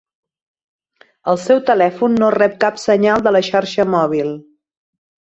[1.33, 4.37] El seu telèfon no rep cap senyal de la xarxa mòbil.